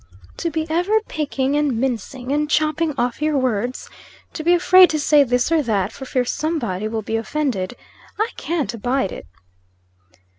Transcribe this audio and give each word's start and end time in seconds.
To 0.37 0.49
be 0.49 0.65
ever 0.67 0.99
picking 1.07 1.55
and 1.55 1.79
mincing, 1.79 2.31
and 2.31 2.49
chopping 2.49 2.95
off 2.97 3.21
your 3.21 3.37
words 3.37 3.87
to 4.33 4.43
be 4.43 4.51
afraid 4.55 4.89
to 4.89 4.99
say 4.99 5.23
this 5.23 5.51
or 5.51 5.61
that 5.61 5.91
for 5.91 6.05
fear 6.05 6.25
somebody 6.25 6.87
will 6.87 7.03
be 7.03 7.17
offended! 7.17 7.75
I 8.17 8.29
can't 8.35 8.73
abide 8.73 9.11
it!" 9.11 9.27